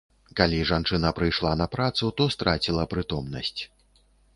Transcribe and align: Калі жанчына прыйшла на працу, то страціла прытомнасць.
Калі 0.37 0.61
жанчына 0.69 1.11
прыйшла 1.19 1.53
на 1.61 1.69
працу, 1.75 2.13
то 2.21 2.31
страціла 2.39 2.83
прытомнасць. 2.97 3.61